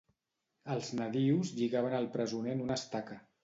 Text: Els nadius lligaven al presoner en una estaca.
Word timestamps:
Els 0.75 0.89
nadius 1.01 1.53
lligaven 1.59 1.95
al 2.01 2.11
presoner 2.19 2.59
en 2.59 2.69
una 2.69 2.83
estaca. 2.83 3.25